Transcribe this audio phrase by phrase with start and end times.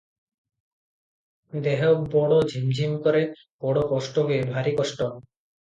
[1.67, 1.83] ଦେହ
[2.15, 3.21] ବଡ଼ ଝିମ୍ ଝିମ୍ କରେ,
[3.67, 5.15] ବଡ଼ କଷ୍ଟ ହୁଏ– ଭାରି କଷ୍ଟ।